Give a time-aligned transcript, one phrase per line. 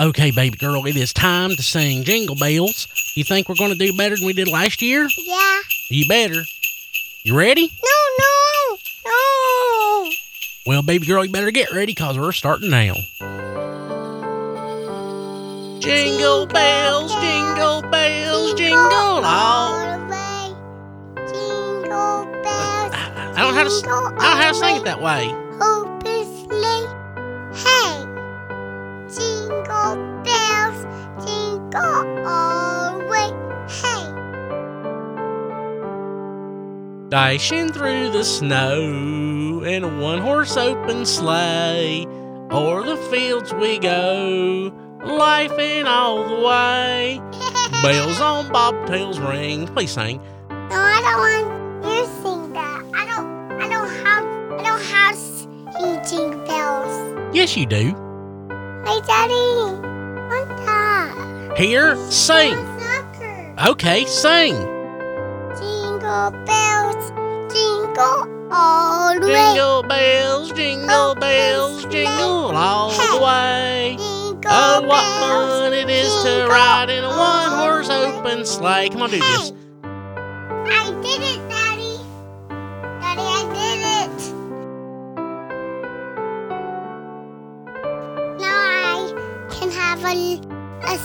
[0.00, 2.86] Okay, baby girl, it is time to sing Jingle Bells.
[3.16, 5.08] You think we're going to do better than we did last year?
[5.18, 5.58] Yeah.
[5.90, 6.44] You better.
[7.24, 7.66] You ready?
[7.66, 10.10] No, no, no.
[10.66, 12.94] Well, baby girl, you better get ready because we're starting now.
[15.80, 19.80] Jingle bells, jingle bells, jingle all.
[19.80, 21.26] the way.
[21.26, 22.94] Jingle bells.
[22.94, 23.70] I don't know how to.
[23.70, 25.34] I don't know how to sing it that way.
[37.08, 42.06] Dashing through the snow in a one horse open sleigh.
[42.50, 44.72] O'er the fields we go,
[45.04, 47.20] laughing all the way.
[47.82, 49.66] Bells on bobtails ring.
[49.68, 50.20] Please sing.
[50.50, 52.84] No, I don't want you to sing that.
[52.94, 53.62] I don't.
[53.62, 54.24] I don't have.
[54.58, 57.34] I don't have jingle bells.
[57.34, 57.94] Yes, you do.
[58.84, 59.78] Hey, Daddy.
[60.28, 61.54] Want that?
[61.56, 62.54] Here, sing.
[62.78, 63.54] Soccer.
[63.68, 64.54] Okay, sing.
[65.58, 66.57] Jingle bells,
[68.00, 69.34] Oh, jingle all the way.
[69.34, 73.96] Jingle bells, jingle bells, jingle all the way.
[74.46, 78.88] Oh, what fun it is to ride in a one horse open sleigh.
[78.88, 79.52] Come on, do this.
[80.54, 81.98] I did it, Daddy.
[83.00, 84.16] Daddy, I did it.
[88.40, 90.40] Now I can have a,
[90.86, 90.98] a.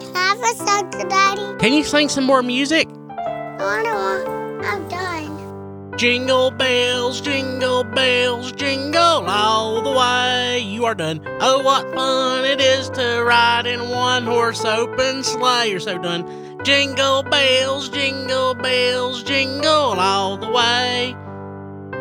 [0.00, 1.43] Can I have a soccer, Daddy?
[1.64, 2.90] Can you sing some more music?
[2.90, 4.66] No, don't want.
[4.66, 5.96] I'm done.
[5.96, 10.58] Jingle bells, jingle bells, jingle all the way.
[10.58, 11.22] You are done.
[11.40, 15.70] Oh, what fun it is to ride in a one horse open sleigh.
[15.70, 16.60] You're so done.
[16.64, 21.16] Jingle bells, jingle bells, jingle all the way.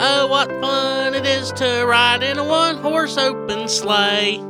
[0.00, 4.40] Oh, what fun it is to ride in a one horse open sleigh.